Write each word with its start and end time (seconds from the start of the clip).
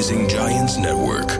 Rising 0.00 0.26
Giants 0.36 0.76
Network. 0.86 1.30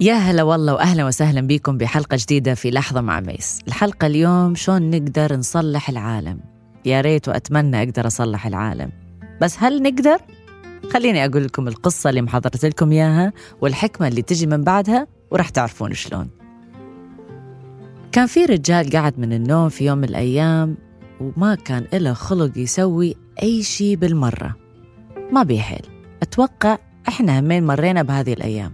يا 0.00 0.14
هلا 0.14 0.42
والله 0.42 0.74
وأهلا 0.74 1.06
وسهلا 1.06 1.40
بكم 1.40 1.78
بحلقة 1.78 2.16
جديدة 2.20 2.54
في 2.54 2.70
لحظة 2.70 3.00
مع 3.00 3.20
ميس. 3.20 3.58
الحلقة 3.68 4.06
اليوم 4.06 4.54
شلون 4.54 4.90
نقدر 4.90 5.36
نصلح 5.36 5.88
العالم؟ 5.88 6.40
يا 6.84 7.00
ريت 7.00 7.28
وأتمنى 7.28 7.82
أقدر 7.82 8.06
أصلح 8.06 8.46
العالم. 8.46 8.92
بس 9.40 9.56
هل 9.58 9.82
نقدر؟ 9.82 10.18
خليني 10.92 11.24
أقول 11.24 11.44
لكم 11.44 11.68
القصة 11.68 12.10
اللي 12.10 12.22
محضرت 12.22 12.64
لكم 12.64 12.92
إياها 12.92 13.32
والحكمة 13.60 14.08
اللي 14.08 14.22
تجي 14.22 14.46
من 14.46 14.64
بعدها 14.64 15.06
وراح 15.30 15.48
تعرفون 15.48 15.94
شلون. 15.94 16.30
كان 18.12 18.26
في 18.26 18.44
رجال 18.44 18.90
قاعد 18.90 19.18
من 19.18 19.32
النوم 19.32 19.68
في 19.68 19.86
يوم 19.86 19.98
من 19.98 20.04
الأيام 20.04 20.87
وما 21.20 21.54
كان 21.54 21.86
له 21.92 22.12
خلق 22.12 22.58
يسوي 22.58 23.14
أي 23.42 23.62
شيء 23.62 23.96
بالمرة. 23.96 24.56
ما 25.32 25.42
بيحيل. 25.42 25.86
أتوقع 26.22 26.78
إحنا 27.08 27.40
همين 27.40 27.66
مرينا 27.66 28.02
بهذه 28.02 28.32
الأيام. 28.32 28.72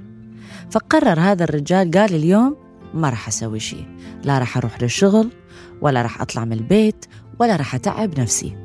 فقرر 0.71 1.21
هذا 1.21 1.45
الرجال 1.45 1.91
قال 1.91 2.15
اليوم 2.15 2.57
ما 2.95 3.11
راح 3.11 3.29
أسوي 3.29 3.61
شيء 3.61 3.89
لا 4.25 4.39
راح 4.39 4.57
أروح 4.57 4.83
للشغل 4.83 5.33
ولا 5.83 6.03
راح 6.03 6.21
أطلع 6.21 6.45
من 6.45 6.53
البيت 6.53 7.07
ولا 7.41 7.57
راح 7.57 7.75
أتعب 7.75 8.21
نفسي. 8.21 8.57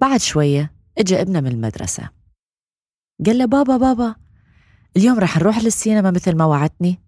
بعد 0.00 0.20
شوية 0.20 0.72
إجا 0.98 1.22
ابنه 1.22 1.40
من 1.40 1.46
المدرسة. 1.46 2.08
قال 3.26 3.38
له 3.38 3.44
بابا 3.44 3.76
بابا 3.76 4.14
اليوم 4.96 5.18
راح 5.18 5.38
نروح 5.38 5.58
للسينما 5.58 6.10
مثل 6.10 6.36
ما 6.36 6.44
وعدتني. 6.44 7.00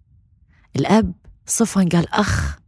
الأب 0.75 1.13
صفن 1.45 1.89
قال 1.89 2.09
أخ 2.09 2.59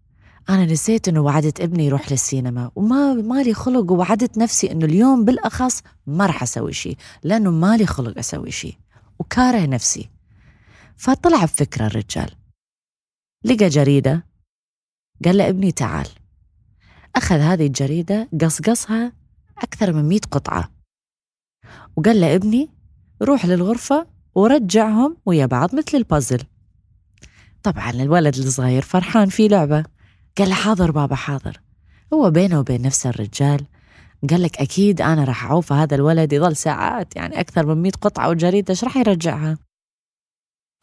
أنا 0.50 0.66
نسيت 0.66 1.08
إنه 1.08 1.22
وعدت 1.22 1.62
ابني 1.62 1.86
يروح 1.86 2.12
للسينما 2.12 2.72
وما 2.76 3.13
مالي 3.13 3.54
خلق 3.54 3.91
ووعدت 3.91 4.38
نفسي 4.38 4.72
إنه 4.72 4.86
اليوم 4.86 5.26
بالأخص 5.26 5.82
ما 6.07 6.26
راح 6.26 6.43
أسوي 6.43 6.74
شيء 6.74 6.98
لأنه 7.24 7.52
مالي 7.52 7.85
خلق 7.85 8.18
أسوي 8.18 8.51
شيء 8.51 8.77
وكاره 9.20 9.66
نفسي. 9.66 10.10
فطلع 10.98 11.43
بفكرة 11.43 11.88
الرجال. 11.88 12.32
لقى 13.46 13.70
جريدة 13.70 14.26
قال 15.26 15.38
له 15.38 15.49
ابني 15.49 15.71
تعال. 15.71 16.07
أخذ 17.16 17.35
هذه 17.35 17.68
الجريدة 17.68 18.29
قصقصها 18.41 19.13
أكثر 19.57 19.94
من 19.94 20.04
مئة 20.05 20.21
قطعة. 20.32 20.71
وقال 21.96 22.21
له 22.21 22.35
ابني 22.35 22.70
روح 23.21 23.46
للغرفة 23.46 24.07
ورجعهم 24.35 25.18
ويا 25.26 25.46
بعض 25.46 25.76
مثل 25.76 25.98
البازل. 25.98 26.44
طبعا 27.63 27.90
الولد 27.90 28.38
الصغير 28.38 28.82
فرحان 28.82 29.29
في 29.29 29.48
لعبة. 29.48 29.85
قال 30.37 30.54
حاضر 30.54 30.91
بابا 30.91 31.15
حاضر. 31.15 31.62
هو 32.13 32.32
بينه 32.32 32.60
وبين 32.60 32.82
نفسه 32.82 33.10
الرجال 33.10 33.65
قال 34.29 34.41
لك 34.41 34.57
أكيد 34.57 35.01
أنا 35.01 35.23
راح 35.23 35.46
أعوف 35.46 35.73
هذا 35.73 35.96
الولد 35.96 36.34
يظل 36.34 36.55
ساعات 36.55 37.15
يعني 37.15 37.40
أكثر 37.40 37.65
من 37.65 37.82
مئة 37.82 37.91
قطعة 37.91 38.29
وجريدة 38.29 38.70
إيش 38.70 38.84
راح 38.84 38.98
يرجعها؟ 38.98 39.57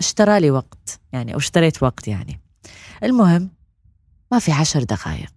اشترى 0.01 0.41
لي 0.41 0.51
وقت 0.51 1.01
يعني 1.13 1.35
أو 1.35 1.39
اشتريت 1.39 1.83
وقت 1.83 2.09
يعني. 2.09 2.41
المهم 3.03 3.51
ما 4.33 4.39
في 4.39 4.53
عشر 4.53 4.83
دقائق 4.83 5.33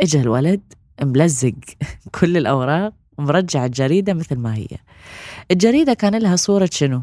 اجى 0.00 0.20
الولد 0.20 0.74
ملزق 1.02 1.54
كل 2.20 2.36
الأوراق 2.36 2.92
ومرجع 3.18 3.64
الجريدة 3.64 4.14
مثل 4.14 4.36
ما 4.36 4.54
هي. 4.54 4.68
الجريدة 5.50 5.94
كان 5.94 6.18
لها 6.18 6.36
صورة 6.36 6.70
شنو؟ 6.72 7.02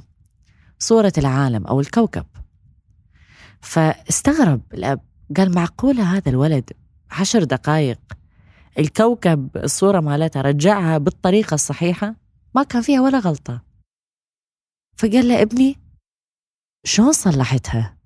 صورة 0.79 1.13
العالم 1.17 1.67
أو 1.67 1.79
الكوكب. 1.79 2.25
فاستغرب 3.61 4.61
الأب 4.73 4.99
قال 5.37 5.55
معقولة 5.55 6.03
هذا 6.03 6.29
الولد؟ 6.29 6.71
عشر 7.11 7.43
دقائق 7.43 7.99
الكوكب 8.79 9.57
الصورة 9.57 9.99
مالتها 9.99 10.41
رجعها 10.41 10.97
بالطريقة 10.97 11.53
الصحيحة؟ 11.53 12.15
ما 12.55 12.63
كان 12.63 12.81
فيها 12.81 13.01
ولا 13.01 13.19
غلطة. 13.19 13.61
فقال 14.97 15.27
له 15.27 15.41
ابني 15.41 15.79
شلون 16.83 17.11
صلحتها؟ 17.11 17.97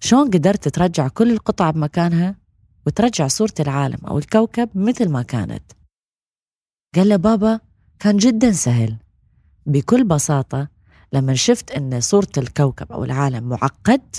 شلون 0.00 0.30
قدرت 0.30 0.68
ترجع 0.68 1.08
كل 1.08 1.30
القطع 1.32 1.70
بمكانها 1.70 2.36
وترجع 2.86 3.28
صورة 3.28 3.54
العالم 3.60 3.98
أو 4.06 4.18
الكوكب 4.18 4.70
مثل 4.74 5.08
ما 5.08 5.22
كانت؟ 5.22 5.72
قال 6.94 7.08
له 7.08 7.16
بابا 7.16 7.60
كان 7.98 8.16
جدا 8.16 8.52
سهل. 8.52 8.96
بكل 9.66 10.04
بساطة 10.04 10.68
لما 11.12 11.34
شفت 11.34 11.70
أن 11.70 12.00
صورة 12.00 12.32
الكوكب 12.38 12.92
أو 12.92 13.04
العالم 13.04 13.48
معقد 13.48 14.16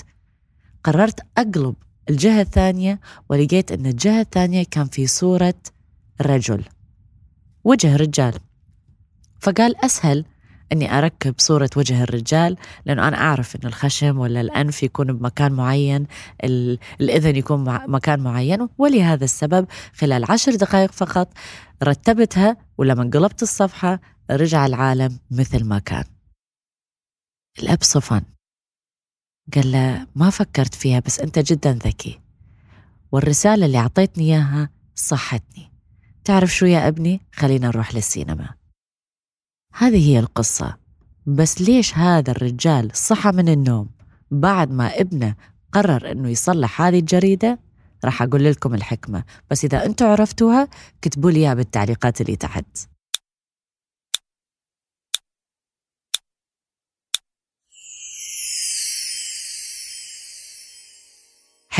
قررت 0.84 1.20
أقلب 1.38 1.76
الجهة 2.10 2.42
الثانية 2.42 3.00
ولقيت 3.30 3.72
أن 3.72 3.86
الجهة 3.86 4.22
الثانية 4.22 4.64
كان 4.72 4.88
في 4.88 5.08
صورة 5.08 5.54
رجل 6.22 6.64
وجه 7.64 7.96
رجال 7.96 8.34
فقال 9.40 9.86
أسهل 9.86 10.26
أني 10.72 10.98
أركب 10.98 11.36
صورة 11.38 11.70
وجه 11.78 12.04
الرجال 12.04 12.58
لأنه 12.86 13.08
أنا 13.08 13.18
أعرف 13.18 13.56
إنه 13.56 13.68
الخشم 13.68 14.20
ولا 14.20 14.42
الأنف 14.42 14.84
يكون 14.84 15.14
بمكان 15.14 15.52
معين 15.52 16.08
الإذن 17.02 17.36
يكون 17.36 17.64
مكان 17.88 18.20
معين 18.20 18.68
ولهذا 18.78 19.24
السبب 19.24 19.68
خلال 19.94 20.32
عشر 20.32 20.56
دقائق 20.56 20.92
فقط 20.92 21.34
رتبتها 21.84 22.58
ولما 22.78 23.04
انقلبت 23.04 23.42
الصفحة 23.44 24.00
رجع 24.32 24.66
العالم 24.66 25.20
مثل 25.32 25.64
ما 25.64 25.80
كان. 25.80 26.04
الأب 27.60 27.84
صفن. 27.84 28.22
قال 29.56 29.72
له 29.72 30.08
ما 30.16 30.30
فكرت 30.30 30.76
فيها 30.76 31.00
بس 31.00 31.20
أنت 31.20 31.40
جدا 31.40 31.74
ذكي. 31.74 32.20
والرسالة 33.12 33.66
اللي 33.66 33.78
أعطيتني 33.78 34.24
إياها 34.24 34.70
صحتني. 34.96 35.72
تعرف 36.24 36.56
شو 36.56 36.66
يا 36.66 36.88
أبني؟ 36.88 37.22
خلينا 37.32 37.68
نروح 37.68 37.96
للسينما. 37.96 38.50
هذه 39.76 40.10
هي 40.10 40.20
القصة. 40.20 40.78
بس 41.26 41.62
ليش 41.62 41.98
هذا 41.98 42.32
الرجال 42.32 42.92
صحى 42.94 43.32
من 43.32 43.50
النوم 43.50 43.90
بعد 44.32 44.72
ما 44.72 45.00
ابنه 45.00 45.36
قرر 45.72 46.12
إنه 46.12 46.30
يصلح 46.30 46.82
هذه 46.82 47.00
الجريدة؟ 47.00 47.60
راح 48.06 48.22
أقول 48.22 48.46
لكم 48.46 48.74
الحكمة. 48.74 49.24
بس 49.52 49.66
إذا 49.66 49.86
أنتم 49.86 50.06
عرفتوها 50.06 50.68
كتبوا 51.02 51.32
لي 51.32 51.56
بالتعليقات 51.56 52.22
اللي 52.22 52.36
تحت. 52.36 52.89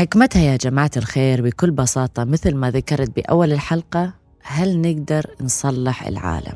حكمتها 0.00 0.42
يا 0.42 0.56
جماعة 0.56 0.90
الخير 0.96 1.42
بكل 1.42 1.70
بساطة 1.70 2.24
مثل 2.24 2.54
ما 2.54 2.70
ذكرت 2.70 3.16
بأول 3.16 3.52
الحلقة 3.52 4.12
هل 4.42 4.80
نقدر 4.80 5.26
نصلح 5.40 6.06
العالم؟ 6.06 6.54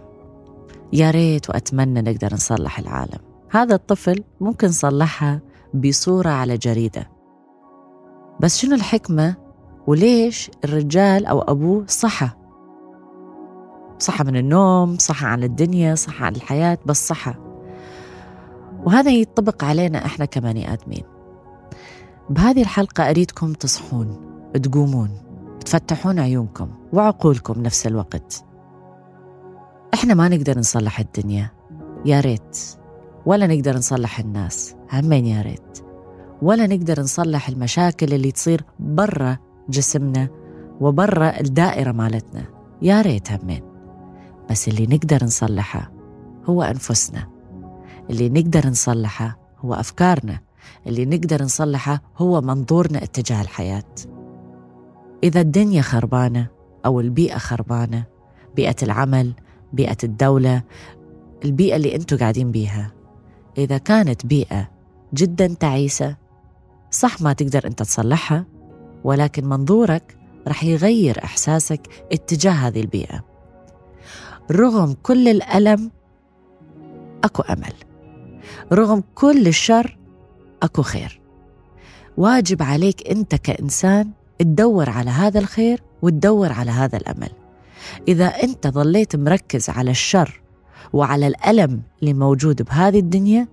يا 0.92 1.10
ريت 1.10 1.50
وأتمنى 1.50 2.02
نقدر 2.02 2.34
نصلح 2.34 2.78
العالم. 2.78 3.18
هذا 3.50 3.74
الطفل 3.74 4.24
ممكن 4.40 4.66
نصلحها 4.68 5.40
بصورة 5.74 6.28
على 6.28 6.56
جريدة. 6.56 7.10
بس 8.40 8.58
شنو 8.58 8.74
الحكمة؟ 8.74 9.34
وليش 9.86 10.50
الرجال 10.64 11.26
أو 11.26 11.40
أبوه 11.40 11.84
صحى؟ 11.88 12.28
صحى 13.98 14.24
من 14.24 14.36
النوم 14.36 14.98
صحى 14.98 15.26
عن 15.26 15.42
الدنيا 15.42 15.94
صحى 15.94 16.24
عن 16.24 16.36
الحياة 16.36 16.78
بس 16.86 17.08
صحى. 17.08 17.34
وهذا 18.84 19.10
يطبق 19.10 19.64
علينا 19.64 20.06
إحنا 20.06 20.24
كبني 20.24 20.72
آدمين. 20.72 21.13
بهذه 22.30 22.62
الحلقة 22.62 23.10
أريدكم 23.10 23.52
تصحون 23.52 24.16
تقومون 24.62 25.10
تفتحون 25.64 26.18
عيونكم 26.18 26.68
وعقولكم 26.92 27.62
نفس 27.62 27.86
الوقت. 27.86 28.44
إحنا 29.94 30.14
ما 30.14 30.28
نقدر 30.28 30.58
نصلح 30.58 31.00
الدنيا. 31.00 31.50
يا 32.04 32.20
ريت. 32.20 32.58
ولا 33.26 33.46
نقدر 33.46 33.76
نصلح 33.76 34.18
الناس. 34.18 34.74
همين 34.92 35.26
يا 35.26 35.42
ريت. 35.42 35.78
ولا 36.42 36.66
نقدر 36.66 37.00
نصلح 37.00 37.48
المشاكل 37.48 38.12
اللي 38.14 38.32
تصير 38.32 38.64
برا 38.78 39.38
جسمنا 39.68 40.28
وبرا 40.80 41.40
الدائرة 41.40 41.92
مالتنا. 41.92 42.44
يا 42.82 43.02
ريت 43.02 43.32
همين. 43.32 43.62
بس 44.50 44.68
اللي 44.68 44.86
نقدر 44.86 45.24
نصلحه 45.24 45.92
هو 46.44 46.62
أنفسنا. 46.62 47.28
اللي 48.10 48.28
نقدر 48.28 48.66
نصلحه 48.66 49.38
هو 49.58 49.74
أفكارنا. 49.74 50.38
اللي 50.86 51.04
نقدر 51.04 51.42
نصلحه 51.42 52.02
هو 52.18 52.40
منظورنا 52.40 53.02
اتجاه 53.02 53.42
الحياة. 53.42 53.94
إذا 55.24 55.40
الدنيا 55.40 55.82
خربانة 55.82 56.46
أو 56.86 57.00
البيئة 57.00 57.38
خربانة 57.38 58.04
بيئة 58.56 58.76
العمل 58.82 59.32
بيئة 59.72 59.96
الدولة 60.04 60.62
البيئة 61.44 61.76
اللي 61.76 61.94
أنتوا 61.94 62.18
قاعدين 62.18 62.50
بيها 62.50 62.92
إذا 63.58 63.78
كانت 63.78 64.26
بيئة 64.26 64.70
جدا 65.14 65.46
تعيسة 65.46 66.16
صح 66.90 67.22
ما 67.22 67.32
تقدر 67.32 67.66
أنت 67.66 67.82
تصلحها 67.82 68.46
ولكن 69.04 69.48
منظورك 69.48 70.18
رح 70.48 70.64
يغير 70.64 71.24
إحساسك 71.24 71.80
اتجاه 72.12 72.52
هذه 72.52 72.80
البيئة. 72.80 73.24
رغم 74.50 74.96
كل 75.02 75.28
الألم 75.28 75.90
أكو 77.24 77.42
أمل. 77.42 77.74
رغم 78.72 79.02
كل 79.14 79.46
الشر 79.46 79.98
أكو 80.64 80.82
خير. 80.82 81.20
واجب 82.16 82.62
عليك 82.62 83.10
أنت 83.10 83.34
كإنسان 83.34 84.10
تدور 84.38 84.90
على 84.90 85.10
هذا 85.10 85.40
الخير 85.40 85.82
وتدور 86.02 86.52
على 86.52 86.70
هذا 86.70 86.96
الأمل. 86.96 87.30
إذا 88.08 88.26
أنت 88.26 88.66
ظليت 88.66 89.16
مركز 89.16 89.70
على 89.70 89.90
الشر 89.90 90.40
وعلى 90.92 91.26
الألم 91.26 91.82
اللي 92.00 92.14
موجود 92.14 92.62
بهذه 92.62 92.98
الدنيا 92.98 93.48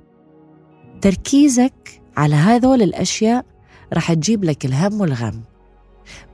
تركيزك 1.02 2.02
على 2.18 2.36
هذول 2.36 2.82
الأشياء 2.82 3.46
رح 3.94 4.14
تجيب 4.14 4.44
لك 4.44 4.66
الهم 4.66 5.02
والغم. 5.02 5.42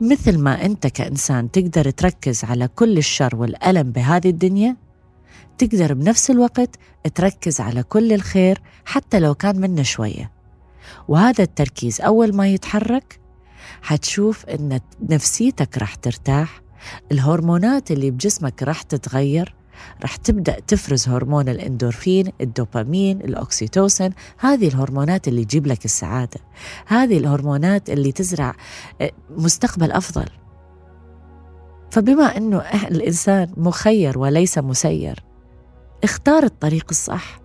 مثل 0.01 0.39
ما 0.39 0.65
أنت 0.65 0.87
كإنسان 0.87 1.51
تقدر 1.51 1.89
تركز 1.89 2.43
على 2.43 2.67
كل 2.67 2.97
الشر 2.97 3.35
والألم 3.35 3.91
بهذه 3.91 4.29
الدنيا 4.29 4.75
تقدر 5.57 5.93
بنفس 5.93 6.31
الوقت 6.31 6.75
تركز 7.15 7.61
على 7.61 7.83
كل 7.83 8.13
الخير 8.13 8.61
حتى 8.85 9.19
لو 9.19 9.35
كان 9.35 9.59
منه 9.61 9.83
شوية. 9.83 10.36
وهذا 11.07 11.43
التركيز 11.43 12.01
أول 12.01 12.35
ما 12.35 12.47
يتحرك 12.47 13.19
حتشوف 13.81 14.45
أن 14.45 14.79
نفسيتك 15.09 15.77
رح 15.77 15.95
ترتاح 15.95 16.61
الهرمونات 17.11 17.91
اللي 17.91 18.11
بجسمك 18.11 18.63
رح 18.63 18.81
تتغير 18.81 19.55
رح 20.03 20.15
تبدأ 20.15 20.59
تفرز 20.59 21.09
هرمون 21.09 21.49
الإندورفين 21.49 22.31
الدوبامين 22.41 23.21
الأكسيتوسين 23.21 24.13
هذه 24.37 24.67
الهرمونات 24.67 25.27
اللي 25.27 25.45
تجيب 25.45 25.67
لك 25.67 25.85
السعادة. 25.85 26.39
هذه 26.87 27.17
الهرمونات 27.17 27.89
اللي 27.89 28.11
تزرع 28.11 28.55
آه، 29.01 29.11
مستقبل 29.29 29.91
أفضل. 29.91 30.25
فبما 31.91 32.37
أنه 32.37 32.57
الإنسان 32.87 33.53
مخير 33.57 34.19
وليس 34.19 34.57
مسير 34.57 35.23
اختار 36.03 36.43
الطريق 36.43 36.85
الصح. 36.89 37.39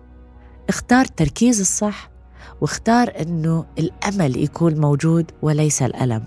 اختار 0.69 1.05
التركيز 1.05 1.59
الصح. 1.59 2.12
واختار 2.61 3.13
أنه 3.21 3.65
الأمل 3.79 4.43
يكون 4.43 4.81
موجود 4.81 5.31
وليس 5.41 5.81
الألم. 5.81 6.23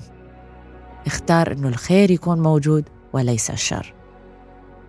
اختار 1.07 1.53
أنه 1.53 1.69
الخير 1.69 2.11
يكون 2.11 2.43
موجود 2.43 2.85
وليس 3.13 3.51
الشر. 3.51 3.95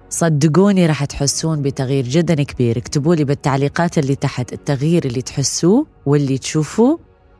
صدقوني 0.10 0.86
رح 0.86 1.06
تحسون 1.06 1.62
بتغيير 1.62 2.04
جدا 2.04 2.44
كبير. 2.44 2.78
اكتبوا 2.78 3.16
لي 3.16 3.24
بالتعليقات 3.24 3.98
اللي 3.98 4.16
تحت 4.16 4.54
التغيير 4.54 5.06
اللي 5.06 5.22
تحسوه 5.22 5.86
واللي 6.06 6.38
تشوفوه 6.38 7.00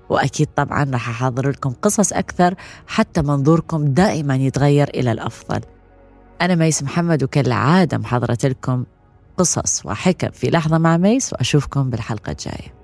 وأكيد 0.10 0.48
طبعا 0.56 0.92
رح 0.94 1.10
أحضر 1.10 1.50
لكم 1.50 1.74
قصص 1.82 2.14
أكثر 2.14 2.56
حتى 2.88 3.22
منظوركم 3.22 3.86
دائما 3.86 4.36
يتغير 4.36 4.90
إلى 4.90 5.12
الأفضل. 5.12 5.62
أنا 6.42 6.56
ميس 6.56 6.84
محمد 6.84 7.24
وكالعادة 7.24 7.98
محضرت 7.98 8.46
لكم 8.46 8.86
قصص 9.38 9.86
وحكم 9.86 10.30
في 10.30 10.50
لحظة 10.50 10.78
مع 10.78 10.98
ميس 10.98 11.34
وأشوفكم 11.34 11.90
بالحلقة 11.90 12.32
الجاية. 12.32 12.77